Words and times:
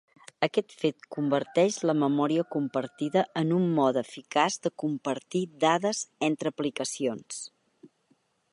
Aquest 0.45 0.71
fet 0.83 1.03
converteix 1.15 1.75
la 1.89 1.95
memòria 2.03 2.45
compartida 2.55 3.23
en 3.43 3.53
un 3.59 3.67
mode 3.81 4.03
eficaç 4.09 4.57
de 4.65 4.73
compartir 4.85 5.43
dades 5.65 6.01
entre 6.31 6.53
aplicacions. 6.57 7.43